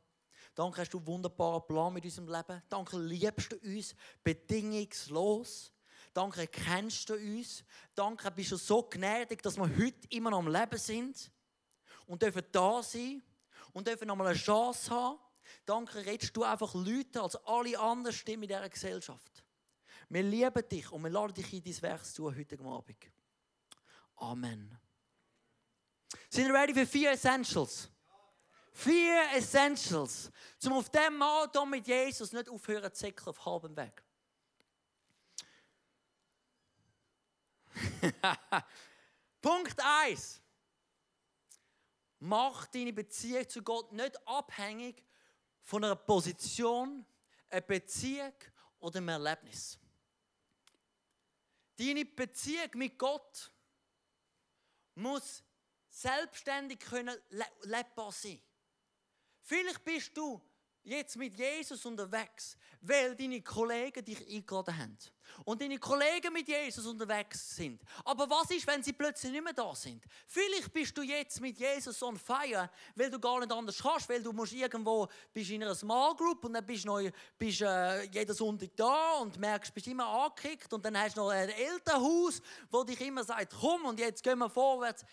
Danke, 0.54 0.80
hast 0.80 0.92
du 0.92 0.98
einen 0.98 1.06
wunderbaren 1.06 1.66
Plan 1.66 1.92
mit 1.92 2.04
unserem 2.04 2.28
Leben. 2.28 2.62
Danke, 2.68 2.98
liebst 2.98 3.52
du 3.52 3.56
uns 3.56 3.94
bedingungslos. 4.22 5.72
Danke, 6.12 6.46
kennst 6.48 7.08
du 7.08 7.14
uns. 7.14 7.64
Danke, 7.94 8.30
bist 8.30 8.52
du 8.52 8.56
so 8.56 8.82
gnädig, 8.82 9.42
dass 9.42 9.56
wir 9.56 9.68
heute 9.68 10.08
immer 10.08 10.30
noch 10.30 10.38
am 10.38 10.48
Leben 10.48 10.78
sind 10.78 11.30
und 12.06 12.20
dürfen 12.22 12.42
da 12.50 12.82
sein 12.82 13.22
und 13.72 13.86
dürfen 13.86 14.08
nochmal 14.08 14.28
eine 14.28 14.36
Chance 14.36 14.90
haben. 14.90 15.18
Danke, 15.64 16.04
redest 16.04 16.36
du 16.36 16.42
einfach 16.42 16.74
Leute 16.74 17.22
als 17.22 17.36
alle 17.46 17.78
anderen 17.78 18.14
Stimmen 18.14 18.44
in 18.44 18.48
dieser 18.48 18.68
Gesellschaft. 18.68 19.44
Wir 20.08 20.22
lieben 20.24 20.68
dich 20.68 20.90
und 20.90 21.02
wir 21.04 21.10
laden 21.10 21.34
dich 21.34 21.52
in 21.52 21.62
dein 21.62 21.82
Werk 21.82 22.04
zu 22.04 22.34
heute 22.34 22.58
Abend. 22.58 22.96
Amen. 24.16 24.78
Sind 26.28 26.48
ihr 26.48 26.54
ready 26.54 26.74
für 26.74 26.86
vier 26.86 27.12
Essentials? 27.12 27.88
Vier 28.72 29.22
Essentials, 29.34 30.30
um 30.64 30.74
auf 30.74 30.88
dem 30.90 31.16
Marathon 31.16 31.68
mit 31.68 31.86
Jesus 31.86 32.32
nicht 32.32 32.48
aufhören 32.48 32.92
zu 32.92 33.00
zickeln 33.00 33.28
auf 33.28 33.44
halbem 33.44 33.76
Weg. 33.76 34.02
Punkt 39.40 39.78
1. 39.78 40.40
Mach 42.20 42.66
deine 42.66 42.92
Beziehung 42.92 43.48
zu 43.48 43.62
Gott 43.62 43.92
nicht 43.92 44.26
abhängig 44.26 45.02
von 45.62 45.84
einer 45.84 45.96
Position, 45.96 47.06
einer 47.48 47.60
Beziehung 47.62 48.34
oder 48.78 48.98
einem 48.98 49.08
Erlebnis. 49.08 49.78
Deine 51.76 52.04
Beziehung 52.04 52.70
mit 52.74 52.98
Gott 52.98 53.50
muss 54.94 55.42
selbstständig 55.88 56.80
können 56.80 57.16
lebbar 57.62 58.12
sein. 58.12 58.40
Vielleicht 59.42 59.84
bist 59.84 60.16
du 60.16 60.40
jetzt 60.82 61.16
mit 61.16 61.36
Jesus 61.36 61.84
unterwegs, 61.84 62.56
weil 62.80 63.14
deine 63.14 63.42
Kollegen 63.42 64.04
dich 64.04 64.26
eingeladen 64.28 64.76
haben. 64.76 64.98
Und 65.44 65.60
deine 65.60 65.78
Kollegen 65.78 66.32
mit 66.32 66.48
Jesus 66.48 66.84
unterwegs 66.86 67.54
sind. 67.54 67.80
Aber 68.04 68.28
was 68.28 68.50
ist, 68.50 68.66
wenn 68.66 68.82
sie 68.82 68.92
plötzlich 68.92 69.30
nicht 69.30 69.44
mehr 69.44 69.52
da 69.52 69.74
sind? 69.74 70.04
Vielleicht 70.26 70.72
bist 70.72 70.96
du 70.96 71.02
jetzt 71.02 71.40
mit 71.40 71.56
Jesus 71.58 72.02
on 72.02 72.18
fire, 72.18 72.68
weil 72.96 73.10
du 73.10 73.20
gar 73.20 73.38
nicht 73.38 73.52
anders 73.52 73.78
kannst, 73.78 74.08
weil 74.08 74.22
du 74.22 74.32
musst 74.32 74.52
irgendwo 74.52 75.06
bist 75.32 75.50
in 75.50 75.62
einer 75.62 75.74
Small 75.74 76.16
Group 76.16 76.44
und 76.44 76.54
dann 76.54 76.66
bist 76.66 76.84
du 76.84 77.10
bist, 77.38 77.60
äh, 77.60 78.02
jeden 78.04 78.34
Sonntag 78.34 78.70
da 78.74 79.18
und 79.18 79.38
merkst, 79.38 79.72
bist 79.72 79.86
immer 79.86 80.06
angekickt 80.06 80.72
und 80.72 80.84
dann 80.84 80.98
hast 80.98 81.16
du 81.16 81.20
noch 81.20 81.28
ein 81.28 81.50
Elternhaus, 81.50 82.42
wo 82.70 82.82
dich 82.82 83.00
immer 83.00 83.22
sagt, 83.22 83.54
komm 83.60 83.84
und 83.84 84.00
jetzt 84.00 84.24
gehen 84.24 84.38
wir 84.38 84.50
vorwärts. 84.50 85.04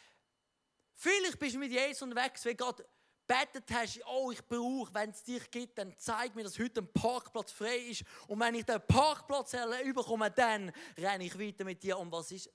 Vielleicht 0.96 1.38
bist 1.38 1.54
du 1.54 1.60
mit 1.60 1.72
Jesus 1.72 2.02
unterwegs, 2.02 2.44
weil 2.44 2.56
Gott 2.56 2.84
betet 3.28 3.70
hast, 3.72 4.00
oh, 4.08 4.32
ich 4.32 4.44
brauche, 4.46 4.94
wenn 4.94 5.10
es 5.10 5.24
dich 5.24 5.52
gibt, 5.52 5.78
dann 5.78 5.94
zeig 5.98 6.34
mir, 6.36 6.44
dass 6.44 6.58
heute 6.58 6.82
ein 6.82 6.92
Parkplatz 6.94 7.52
frei 7.52 7.78
ist. 7.78 8.04
Und 8.28 8.40
wenn 8.40 8.56
ich 8.56 8.66
den 8.66 8.82
Parkplatz 8.88 9.56
überkomme, 9.84 10.32
dann 10.32 10.72
renne 10.98 11.26
ich 11.26 11.38
weiter 11.38 11.66
mit 11.66 11.84
dir. 11.84 11.98
Und 11.98 12.12
was 12.12 12.32
ist, 12.32 12.50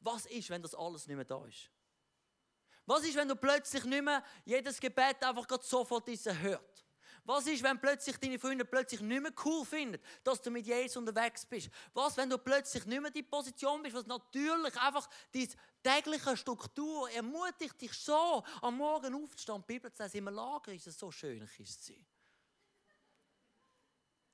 was 0.00 0.26
ist, 0.26 0.50
wenn 0.50 0.62
das 0.62 0.74
alles 0.74 1.06
nicht 1.06 1.16
mehr 1.16 1.24
da 1.24 1.44
ist? 1.44 1.70
Was 2.86 3.04
ist, 3.04 3.16
wenn 3.16 3.28
du 3.28 3.36
plötzlich 3.36 3.84
nicht 3.84 4.02
mehr 4.02 4.22
jedes 4.44 4.80
Gebet 4.80 5.22
einfach 5.22 5.46
sofort 5.62 6.08
hört? 6.08 6.85
Was 7.26 7.48
ist, 7.48 7.64
wenn 7.64 7.80
plötzlich 7.80 8.16
deine 8.18 8.38
Freunde 8.38 8.64
plötzlich 8.64 9.00
nicht 9.00 9.20
mehr 9.20 9.32
cool 9.44 9.66
finden, 9.66 10.00
dass 10.22 10.40
du 10.40 10.48
mit 10.48 10.64
Jesus 10.64 10.96
unterwegs 10.96 11.44
bist? 11.44 11.68
Was, 11.92 12.16
wenn 12.16 12.30
du 12.30 12.38
plötzlich 12.38 12.86
nicht 12.86 13.02
mehr 13.02 13.10
die 13.10 13.24
Position 13.24 13.82
bist, 13.82 13.96
was 13.96 14.06
natürlich 14.06 14.76
einfach 14.80 15.10
die 15.34 15.48
tägliche 15.82 16.36
Struktur 16.36 17.10
ermutigt 17.10 17.80
dich 17.80 17.92
so, 17.94 18.44
am 18.62 18.76
Morgen 18.76 19.12
aufzustehen. 19.12 19.60
Die 19.62 19.72
Bibel 19.72 19.90
sagt, 19.92 20.14
im 20.14 20.28
Lager 20.28 20.72
ist 20.72 20.86
es 20.86 20.96
so 20.96 21.10
schön, 21.10 21.42
ist 21.58 21.84
sie. 21.84 22.06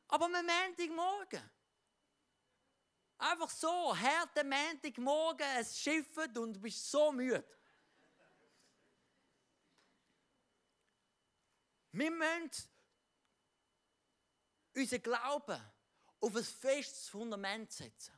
Aber 0.09 0.27
am 0.27 0.33
Montagmorgen, 0.33 1.51
einfach 3.17 3.49
so, 3.49 3.97
härter 3.97 4.45
Montagmorgen, 4.45 5.47
es 5.59 5.81
schifft 5.81 6.37
und 6.37 6.57
du 6.57 6.61
bist 6.61 6.91
so 6.91 7.11
müde. 7.11 7.43
Wir 11.93 12.11
müssen 12.11 12.72
unseren 14.75 15.03
Glauben 15.03 15.61
auf 16.21 16.37
ein 16.37 16.45
festes 16.45 17.09
Fundament 17.09 17.73
setzen. 17.73 18.15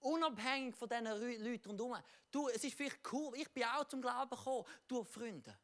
Unabhängig 0.00 0.76
von 0.76 0.88
diesen 0.88 1.04
Leuten 1.04 1.68
rundherum. 1.68 1.96
Du, 2.30 2.48
es 2.48 2.62
ist 2.62 2.76
vielleicht 2.76 3.00
cool, 3.12 3.36
ich 3.36 3.52
bin 3.52 3.64
auch 3.64 3.84
zum 3.86 4.00
Glauben 4.00 4.30
gekommen, 4.30 4.64
durch 4.86 5.08
Freunde. 5.08 5.58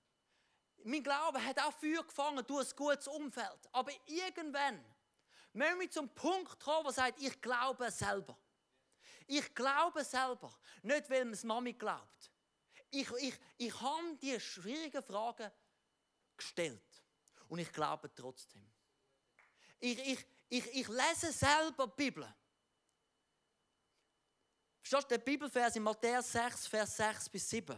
Mein 0.82 1.02
Glaube 1.02 1.42
hat 1.44 1.58
auch 1.60 1.72
Feuer 1.72 2.02
gefangen 2.02 2.44
durch 2.46 2.70
ein 2.70 2.76
gutes 2.76 3.08
Umfeld. 3.08 3.68
Aber 3.72 3.92
irgendwann 4.06 4.84
müssen 5.52 5.80
wir 5.80 5.90
zum 5.90 6.08
Punkt 6.10 6.58
kommen, 6.60 6.86
wo 6.86 6.90
sagt, 6.90 7.20
ich 7.22 7.40
glaube 7.40 7.90
selber. 7.90 8.36
Ich 9.26 9.54
glaube 9.54 10.04
selber, 10.04 10.52
nicht 10.82 11.08
weil 11.08 11.30
es 11.30 11.44
Mami 11.44 11.72
glaubt. 11.72 12.30
Ich, 12.90 13.10
ich, 13.12 13.34
ich 13.56 13.80
habe 13.80 14.16
die 14.20 14.38
schwierigen 14.38 15.02
Fragen 15.02 15.50
gestellt 16.36 17.02
und 17.48 17.58
ich 17.58 17.72
glaube 17.72 18.12
trotzdem. 18.14 18.73
Ich, 19.84 19.98
ich, 19.98 20.26
ich, 20.48 20.66
ich 20.76 20.88
lese 20.88 21.30
selber 21.30 21.86
die 21.86 22.04
Bibel. 22.04 22.26
Verstehst 24.80 25.04
du, 25.04 25.08
der 25.08 25.18
Bibelvers 25.18 25.76
in 25.76 25.82
Matthäus 25.82 26.32
6, 26.32 26.68
Vers 26.68 26.96
6 26.96 27.28
bis 27.28 27.50
7? 27.50 27.76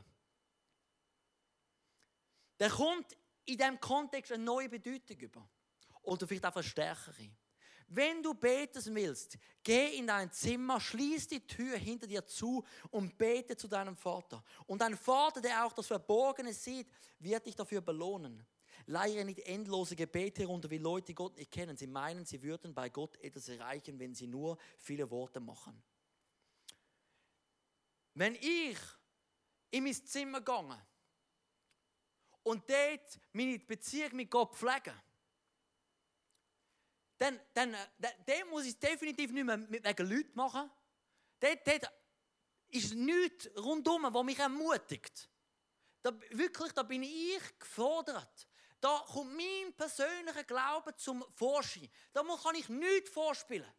Der 2.61 2.71
kommt 2.71 3.17
in 3.45 3.59
diesem 3.59 3.81
Kontext 3.81 4.31
eine 4.31 4.45
neue 4.45 4.69
Bedeutung 4.69 5.17
über. 5.19 5.49
Oder 6.03 6.29
vielleicht 6.29 6.47
auch 6.47 6.55
eine 6.55 6.63
stärkere. 6.63 7.29
Wenn 7.89 8.23
du 8.23 8.35
beten 8.35 8.95
willst, 8.95 9.37
geh 9.65 9.99
in 9.99 10.07
dein 10.07 10.31
Zimmer, 10.31 10.81
schließ 10.81 11.27
die 11.27 11.45
Tür 11.45 11.77
hinter 11.77 12.07
dir 12.07 12.25
zu 12.25 12.65
und 12.93 13.19
bete 13.19 13.57
zu 13.57 13.67
deinem 13.67 13.97
Vater. 13.97 14.45
Und 14.67 14.81
dein 14.81 14.97
Vater, 14.97 15.41
der 15.41 15.67
auch 15.67 15.73
das 15.73 15.89
Verborgene 15.89 16.53
sieht, 16.53 16.89
wird 17.19 17.47
dich 17.47 17.57
dafür 17.57 17.81
belohnen. 17.81 18.47
Leiere 18.87 19.25
nicht 19.25 19.41
endlose 19.41 19.97
Gebete 19.97 20.43
herunter, 20.43 20.71
wie 20.71 20.79
Leute 20.79 21.13
Gott 21.13 21.37
nicht 21.37 21.51
kennen. 21.51 21.77
Sie 21.77 21.89
meinen, 21.89 22.25
sie 22.25 22.41
würden 22.43 22.73
bei 22.73 22.89
Gott 22.89 23.17
etwas 23.19 23.49
erreichen, 23.49 23.99
wenn 23.99 24.15
sie 24.15 24.29
nur 24.29 24.57
viele 24.79 25.11
Worte 25.11 25.41
machen. 25.41 25.83
Wenn 28.15 28.37
ich 28.37 28.79
in 29.71 29.85
mein 29.85 29.93
Zimmer 29.93 30.41
gehe 30.41 30.87
und 32.45 32.71
dort 32.71 33.21
meine 33.33 33.59
Beziehung 33.59 34.17
mit 34.17 34.31
Gott 34.31 34.55
pflege, 34.55 34.95
dann, 37.19 37.41
dann, 37.55 37.75
äh, 37.75 37.87
dann, 37.99 38.13
dann 38.25 38.49
muss 38.51 38.67
ich 38.67 38.79
definitiv 38.79 39.33
nicht 39.33 39.45
mehr 39.45 39.57
mit 39.57 39.85
wegen 39.85 40.09
Leuten 40.09 40.35
machen. 40.35 40.71
Dort, 41.41 41.67
dort 41.67 41.93
ist 42.69 42.95
nichts 42.95 43.51
rundum, 43.57 44.07
was 44.09 44.25
mich 44.25 44.39
ermutigt. 44.39 45.29
Da, 46.03 46.13
wirklich, 46.31 46.73
da 46.73 46.83
bin 46.83 47.03
ich 47.03 47.59
gefordert. 47.59 48.47
Da 48.81 49.05
kommt 49.13 49.37
mein 49.37 49.73
persönlicher 49.77 50.45
Glaube 50.45 50.95
zum 50.97 51.25
Vorschein. 51.35 51.89
Da 52.13 52.23
kann 52.43 52.55
ich 52.55 52.69
nichts 52.69 53.11
vorspielen. 53.11 53.73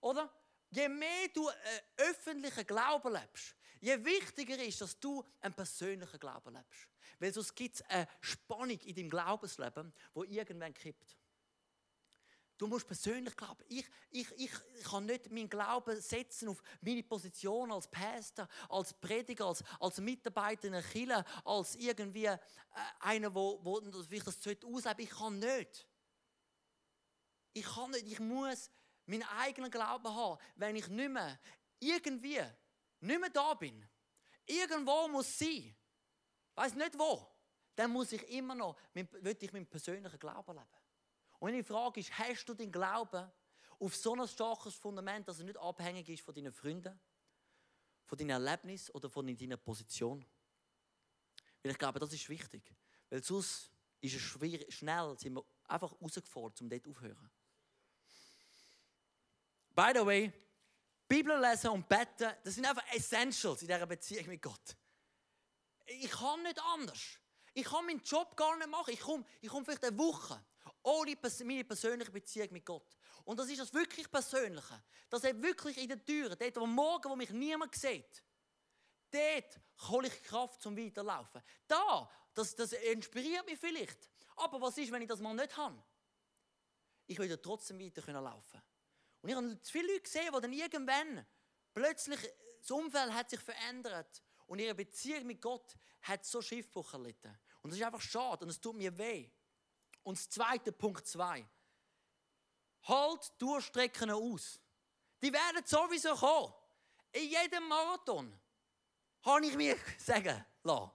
Oder? 0.00 0.32
Je 0.70 0.88
mehr 0.88 1.28
du 1.32 1.48
einen 1.48 1.80
öffentlichen 1.96 2.66
Glauben 2.66 3.12
lebst, 3.12 3.54
je 3.80 4.04
wichtiger 4.04 4.58
ist, 4.58 4.80
dass 4.80 4.98
du 4.98 5.24
einen 5.40 5.54
persönlichen 5.54 6.18
Glauben 6.18 6.54
lebst. 6.54 6.88
Weil 7.20 7.32
sonst 7.32 7.54
gibt 7.54 7.76
es 7.76 7.82
eine 7.82 8.08
Spannung 8.20 8.78
in 8.80 8.94
deinem 8.94 9.10
Glaubensleben, 9.10 9.92
wo 10.14 10.24
irgendwann 10.24 10.74
kippt. 10.74 11.16
Du 12.56 12.68
musst 12.68 12.86
persönlich 12.86 13.36
glauben. 13.36 13.64
Ich, 13.68 13.84
ich, 14.10 14.30
ich, 14.36 14.52
ich 14.78 14.84
kann 14.84 15.06
nicht 15.06 15.30
meinen 15.30 15.48
Glauben 15.48 16.00
setzen 16.00 16.48
auf 16.48 16.62
meine 16.80 17.02
Position 17.02 17.72
als 17.72 17.88
Pastor, 17.88 18.48
als 18.68 18.94
Prediger, 18.94 19.46
als, 19.46 19.64
als 19.80 19.98
Mitarbeiter 19.98 20.68
in 20.68 20.74
einer 20.74 20.86
Kirche, 20.86 21.24
als 21.44 21.74
irgendwie 21.74 22.26
äh, 22.26 22.38
einer, 23.00 23.30
der 23.30 23.34
wo, 23.34 23.58
wo 23.64 23.80
das 23.80 24.06
ausleben 24.06 24.98
Ich 24.98 25.10
kann 25.10 25.38
nicht. 25.38 25.88
Ich 27.52 27.64
kann 27.64 27.90
nicht. 27.90 28.06
Ich 28.06 28.20
muss 28.20 28.70
meinen 29.06 29.24
eigenen 29.24 29.70
Glauben 29.70 30.14
haben, 30.14 30.40
wenn 30.54 30.76
ich 30.76 30.88
nicht 30.88 31.10
mehr 31.10 31.38
irgendwie 31.80 32.40
nicht 33.00 33.20
mehr 33.20 33.30
da 33.30 33.54
bin. 33.54 33.86
Irgendwo 34.46 35.08
muss 35.08 35.38
sein. 35.38 35.74
Weiß 36.54 36.74
nicht 36.74 36.98
wo. 36.98 37.26
Dann 37.74 37.90
muss 37.90 38.12
ich 38.12 38.22
immer 38.30 38.54
noch, 38.54 38.76
will 38.92 39.36
ich 39.38 39.52
meinen 39.52 39.66
persönlichen 39.66 40.18
Glauben 40.18 40.56
leben. 40.56 40.83
Und 41.44 41.50
meine 41.50 41.62
Frage 41.62 42.00
ist, 42.00 42.18
hast 42.18 42.46
du 42.46 42.54
den 42.54 42.72
Glauben 42.72 43.30
auf 43.78 43.94
so 43.94 44.14
ein 44.14 44.26
starkes 44.26 44.76
Fundament, 44.76 45.28
dass 45.28 45.40
er 45.40 45.44
nicht 45.44 45.58
abhängig 45.58 46.08
ist 46.08 46.22
von 46.22 46.34
deinen 46.34 46.50
Freunden, 46.50 46.98
von 48.06 48.16
deinem 48.16 48.30
Erlebnis 48.30 48.90
oder 48.94 49.10
von 49.10 49.26
deiner 49.26 49.58
Position? 49.58 50.24
Weil 51.62 51.72
ich 51.72 51.78
glaube, 51.78 51.98
das 51.98 52.14
ist 52.14 52.26
wichtig. 52.30 52.74
Weil 53.10 53.22
sonst 53.22 53.70
ist 54.00 54.14
es 54.14 54.22
schwierig, 54.22 54.72
schnell, 54.74 55.18
sind 55.18 55.34
wir 55.34 55.44
einfach 55.68 55.92
herausgefordert, 55.92 56.62
um 56.62 56.70
dort 56.70 56.88
aufzuhören. 56.88 57.30
By 59.74 59.92
the 59.94 60.06
way, 60.06 60.32
Bibel 61.06 61.38
lesen 61.38 61.68
und 61.68 61.86
beten, 61.86 62.32
das 62.42 62.54
sind 62.54 62.64
einfach 62.64 62.90
Essentials 62.90 63.60
in 63.60 63.68
dieser 63.68 63.86
Beziehung 63.86 64.28
mit 64.28 64.40
Gott. 64.40 64.74
Ich 65.84 66.10
kann 66.10 66.42
nicht 66.42 66.58
anders. 66.58 67.18
Ich 67.52 67.66
kann 67.66 67.84
meinen 67.84 68.02
Job 68.02 68.34
gar 68.34 68.56
nicht 68.56 68.70
machen. 68.70 68.94
Ich 68.94 69.00
komme 69.00 69.26
ich 69.42 69.50
komm 69.50 69.62
vielleicht 69.62 69.84
eine 69.84 69.98
Woche 69.98 70.42
ohne 70.84 71.16
meine 71.44 71.64
persönliche 71.64 72.10
Beziehung 72.10 72.52
mit 72.52 72.64
Gott. 72.64 72.96
Und 73.24 73.38
das 73.38 73.48
ist 73.48 73.60
das 73.60 73.72
wirklich 73.72 74.10
Persönliche. 74.10 74.82
Dass 75.08 75.24
er 75.24 75.40
wirklich 75.42 75.78
in 75.78 75.88
der 75.88 76.04
Tür, 76.04 76.36
dort 76.36 76.58
am 76.58 76.74
Morgen, 76.74 77.10
wo 77.10 77.16
mich 77.16 77.30
niemand 77.30 77.74
sieht, 77.74 78.22
dort 79.10 79.60
hole 79.88 80.08
ich 80.08 80.22
Kraft 80.22 80.60
zum 80.62 80.76
Weiterlaufen. 80.76 81.42
Da, 81.66 82.08
das, 82.34 82.54
das 82.54 82.72
inspiriert 82.72 83.46
mich 83.46 83.58
vielleicht. 83.58 84.10
Aber 84.36 84.60
was 84.60 84.76
ist, 84.78 84.92
wenn 84.92 85.02
ich 85.02 85.08
das 85.08 85.20
mal 85.20 85.34
nicht 85.34 85.56
habe? 85.56 85.82
Ich 87.06 87.18
will 87.18 87.30
ja 87.30 87.36
trotzdem 87.36 87.78
weiter 87.80 88.20
laufen. 88.20 88.62
Und 89.22 89.30
ich 89.30 89.36
habe 89.36 89.58
viele 89.62 89.88
Leute 89.88 90.02
gesehen, 90.02 90.32
die 90.34 90.40
dann 90.40 90.52
irgendwann 90.52 91.26
plötzlich 91.72 92.20
das 92.60 92.70
Umfeld 92.70 93.12
hat 93.12 93.30
sich 93.30 93.40
verändert 93.40 94.22
und 94.46 94.58
ihre 94.58 94.74
Beziehung 94.74 95.26
mit 95.26 95.40
Gott 95.40 95.76
hat 96.02 96.24
so 96.24 96.42
Schiffbruch 96.42 96.92
erlitten. 96.92 97.38
Und 97.62 97.70
das 97.70 97.78
ist 97.78 97.84
einfach 97.84 98.00
schade 98.00 98.44
und 98.44 98.50
es 98.50 98.60
tut 98.60 98.76
mir 98.76 98.96
weh. 98.96 99.30
Und 100.04 100.18
das 100.18 100.28
zweite, 100.28 100.70
Punkt 100.70 101.06
zwei. 101.06 101.44
Halt 102.84 103.32
Durchstrecken 103.38 104.10
aus. 104.10 104.60
Die 105.22 105.32
werden 105.32 105.64
sowieso 105.64 106.14
kommen. 106.14 106.52
In 107.12 107.30
jedem 107.30 107.66
Marathon 107.66 108.38
habe 109.22 109.46
ich 109.46 109.56
mich 109.56 109.76
sagen 109.98 110.44
lassen. 110.62 110.90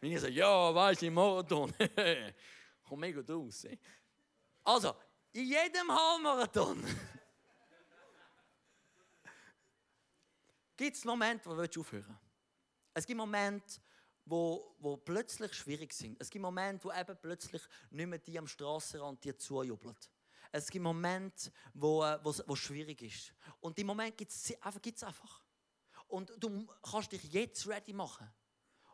Wenn 0.00 0.12
ich 0.12 0.20
sage, 0.20 0.32
ja, 0.32 0.74
weißt 0.74 1.02
du, 1.02 1.06
im 1.06 1.14
Marathon, 1.14 1.72
kommt 2.88 3.00
mega 3.00 3.20
gut 3.20 3.30
aus. 3.30 3.66
Also, 4.64 4.94
in 5.32 5.46
jedem 5.46 5.90
Halbmarathon 5.92 6.82
gibt 10.76 10.96
es 10.96 11.04
Momente, 11.04 11.48
wo 11.48 11.54
du 11.54 11.80
aufhören 11.80 12.06
willst. 12.08 12.20
Es 12.94 13.06
gibt 13.06 13.18
Momente, 13.18 13.80
wo, 14.26 14.74
wo 14.80 14.96
plötzlich 14.96 15.54
schwierig 15.54 15.92
sind. 15.92 16.20
Es 16.20 16.28
gibt 16.28 16.42
Momente, 16.42 16.84
wo 16.84 16.92
eben 16.92 17.16
plötzlich 17.20 17.62
nicht 17.90 18.06
mehr 18.06 18.18
die 18.18 18.38
am 18.38 18.46
Strassenrand 18.46 19.24
dir 19.24 19.38
zujubelt. 19.38 20.10
Es 20.52 20.68
gibt 20.68 20.82
Momente, 20.82 21.50
wo, 21.72 22.04
äh, 22.04 22.18
wo, 22.22 22.34
wo 22.46 22.56
schwierig 22.56 23.02
ist. 23.02 23.32
Und 23.60 23.78
die 23.78 23.84
Momente 23.84 24.16
gibt 24.16 24.32
es 24.32 24.52
einfach, 24.60 24.80
einfach. 25.06 25.44
Und 26.08 26.32
du 26.38 26.66
kannst 26.82 27.12
dich 27.12 27.22
jetzt 27.32 27.66
ready 27.66 27.92
machen 27.92 28.28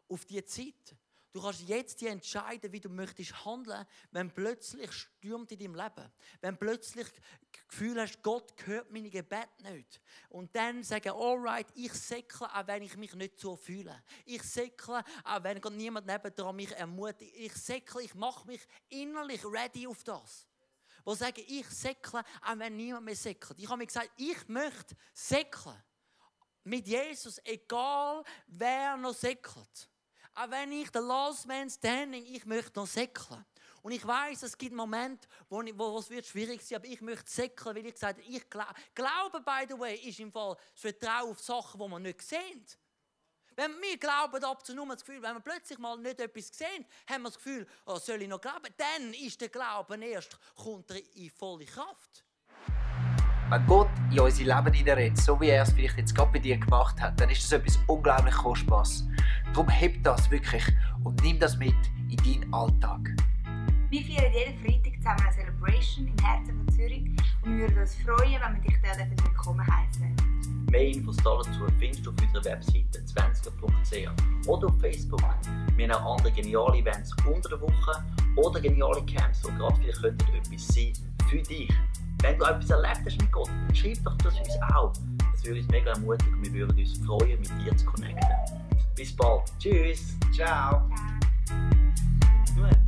auf 0.08 0.24
diese 0.24 0.44
Zeit. 0.44 0.96
Du 1.32 1.40
kannst 1.40 1.62
jetzt 1.62 1.98
die 2.02 2.08
entscheiden, 2.08 2.70
wie 2.72 2.80
du 2.80 2.90
möchtest 2.90 3.44
handeln, 3.46 3.86
wenn 4.10 4.30
plötzlich 4.30 4.92
stürmt 4.92 5.50
in 5.50 5.58
deinem 5.58 5.74
Leben. 5.74 6.12
Wenn 6.42 6.58
plötzlich 6.58 7.06
das 7.08 7.68
Gefühl 7.68 7.98
hast, 8.02 8.22
Gott 8.22 8.52
hört 8.66 8.90
meine 8.90 9.08
Gebete 9.08 9.48
nicht. 9.62 9.98
Und 10.28 10.54
dann 10.54 10.82
sagen, 10.82 11.08
alright, 11.08 11.66
ich 11.74 11.94
säckle, 11.94 12.54
auch 12.54 12.66
wenn 12.66 12.82
ich 12.82 12.98
mich 12.98 13.14
nicht 13.14 13.40
so 13.40 13.56
fühle. 13.56 14.02
Ich 14.26 14.42
säckle, 14.42 15.02
auch 15.24 15.42
wenn 15.42 15.58
Gott 15.58 15.72
niemand 15.72 16.06
nebendran 16.06 16.54
mich 16.54 16.72
ermutigt. 16.72 17.34
Ich 17.34 17.54
säckle, 17.54 18.02
ich 18.02 18.14
mache 18.14 18.46
mich 18.46 18.60
innerlich 18.90 19.42
ready 19.46 19.86
auf 19.86 20.04
das. 20.04 20.46
Wo 21.02 21.14
sagen, 21.14 21.42
ich 21.48 21.66
säckle, 21.66 22.22
auch 22.42 22.58
wenn 22.58 22.76
niemand 22.76 23.06
mehr 23.06 23.16
säckelt. 23.16 23.58
Ich 23.58 23.68
habe 23.68 23.78
mir 23.78 23.86
gesagt, 23.86 24.10
ich 24.18 24.48
möchte 24.48 24.94
säckeln. 25.14 25.82
Mit 26.64 26.86
Jesus, 26.86 27.40
egal 27.42 28.22
wer 28.46 28.98
noch 28.98 29.14
säckelt. 29.14 29.88
Auch 30.34 30.50
wenn 30.50 30.72
ich 30.72 30.90
der 30.90 31.02
Last 31.02 31.46
Man 31.46 31.68
Standing, 31.68 32.24
ich 32.24 32.46
möchte 32.46 32.80
noch 32.80 32.86
säckeln. 32.86 33.44
Und 33.82 33.92
ich 33.92 34.06
weiß, 34.06 34.44
es 34.44 34.56
gibt 34.56 34.74
Momente, 34.74 35.28
wo, 35.48 35.62
wo 35.74 35.98
es 35.98 36.08
wird 36.08 36.24
schwierig 36.24 36.62
sein, 36.62 36.76
aber 36.76 36.86
ich 36.86 37.00
möchte 37.00 37.30
säckeln, 37.30 37.76
weil 37.76 37.86
ich 37.86 37.94
gesagt 37.94 38.18
habe, 38.18 38.28
ich 38.28 38.48
glaube, 38.48 38.72
Glaube, 38.94 39.40
by 39.40 39.66
the 39.68 39.78
way, 39.78 39.96
ist 39.96 40.20
im 40.20 40.32
Fall 40.32 40.56
das 40.72 40.80
Vertrauen 40.80 41.30
auf 41.30 41.40
Sachen, 41.40 41.80
die 41.80 41.88
man 41.88 42.02
nicht 42.02 42.22
sehen. 42.22 42.64
Wenn 43.56 43.72
wir 43.82 43.98
glauben, 43.98 44.42
ab 44.44 44.64
zu 44.64 44.74
das 44.74 45.04
Gefühl, 45.04 45.20
wenn 45.20 45.34
wir 45.34 45.40
plötzlich 45.40 45.78
mal 45.78 45.98
nicht 45.98 46.20
etwas 46.20 46.48
sehen, 46.48 46.86
haben 47.10 47.22
wir 47.22 47.28
das 47.28 47.36
Gefühl, 47.36 47.66
oh, 47.84 47.98
soll 47.98 48.22
ich 48.22 48.28
noch 48.28 48.40
glauben? 48.40 48.72
Dann 48.78 49.12
ist 49.12 49.40
der 49.40 49.50
Glauben 49.50 50.00
erst, 50.00 50.38
kommt 50.54 50.90
er 50.90 51.02
in 51.16 51.30
volle 51.30 51.66
Kraft. 51.66 52.24
Wenn 53.50 53.66
Gott 53.66 53.90
in 54.10 54.20
unser 54.20 54.44
Leben 54.44 54.72
hineinredet, 54.72 55.18
so 55.18 55.38
wie 55.38 55.50
er 55.50 55.64
es 55.64 55.72
vielleicht 55.72 55.98
jetzt 55.98 56.14
gerade 56.14 56.32
bei 56.32 56.38
dir 56.38 56.56
gemacht 56.56 56.98
hat, 56.98 57.20
dann 57.20 57.28
ist 57.28 57.42
das 57.42 57.52
etwas 57.52 57.78
unglaublich 57.86 58.34
Kostbares. 58.34 59.04
Darum 59.52 59.68
heb 59.68 60.02
das 60.02 60.30
wirklich 60.30 60.64
und 61.04 61.22
nimm 61.22 61.38
das 61.38 61.58
mit 61.58 61.74
in 62.08 62.16
deinen 62.16 62.54
Alltag. 62.54 63.00
Wir 63.90 64.02
feiern 64.02 64.32
jeden 64.32 64.56
Freitag 64.58 64.96
zusammen 64.96 65.20
eine 65.20 65.32
Celebration 65.34 66.08
im 66.08 66.24
Herzen 66.24 66.56
von 66.56 66.68
Zürich 66.74 67.02
und 67.42 67.58
wir 67.58 67.68
würden 67.68 67.78
uns 67.78 67.94
freuen, 67.96 68.40
wenn 68.40 68.54
wir 68.54 68.62
dich 68.62 68.78
dort 68.82 69.24
willkommen 69.28 69.66
heißen. 69.66 70.16
Mehr 70.70 70.88
Infos 70.88 71.18
dazu 71.18 71.66
findest 71.78 72.06
du 72.06 72.12
auf 72.12 72.16
unserer 72.22 72.44
Webseite 72.46 73.00
20.ch 73.00 74.48
oder 74.48 74.68
auf 74.68 74.80
Facebook. 74.80 75.20
Wir 75.76 75.88
haben 75.90 76.02
auch 76.02 76.16
andere 76.16 76.32
geniale 76.32 76.78
Events 76.78 77.14
unter 77.26 77.50
der 77.50 77.60
Woche 77.60 78.04
oder 78.36 78.58
geniale 78.58 79.04
Camps, 79.04 79.42
die 79.42 79.52
gerade 79.58 79.76
vielleicht 79.76 80.04
etwas 80.04 80.68
sein 80.68 80.92
für 81.28 81.42
dich. 81.42 81.70
Wenn 82.22 82.38
du 82.38 82.46
etwas 82.46 82.70
erlebt 82.70 83.02
hast 83.04 83.20
mit 83.20 83.30
Gott, 83.30 83.50
dann 83.66 83.76
schreib 83.76 84.02
doch 84.02 84.16
das 84.16 84.38
uns 84.38 84.62
auch. 84.74 84.94
Das 85.30 85.44
würde 85.44 85.60
uns 85.60 85.68
mega 85.68 85.90
ermutigen 85.90 86.32
und 86.32 86.42
wir 86.42 86.52
würden 86.54 86.78
uns 86.78 86.96
freuen, 87.04 87.38
mit 87.38 87.50
dir 87.62 87.76
zu 87.76 87.84
connecten. 87.84 88.61
Bis 88.94 89.16
bald. 89.16 89.42
Tschüss. 89.58 90.16
Ciao. 90.34 90.88
Ciao. 92.54 92.82